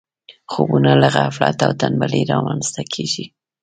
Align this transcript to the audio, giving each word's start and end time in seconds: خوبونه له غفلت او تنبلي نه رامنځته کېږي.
خوبونه 0.51 0.91
له 1.01 1.07
غفلت 1.15 1.57
او 1.65 1.71
تنبلي 1.81 2.21
نه 2.29 2.35
رامنځته 2.35 2.81
کېږي. 2.93 3.25